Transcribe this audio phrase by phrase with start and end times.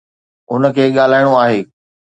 [0.51, 1.61] هن کي ڳالهائڻو آهي.